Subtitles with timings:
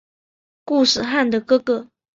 [0.65, 1.91] 固始汗的哥哥。